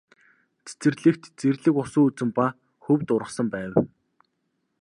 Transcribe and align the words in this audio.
Цэцэрлэгт 0.67 1.23
зэрлэг 1.39 1.75
усан 1.81 2.03
үзэм 2.07 2.29
ба 2.35 2.45
хөвд 2.83 3.07
ургасан 3.15 3.47
байв. 3.53 3.71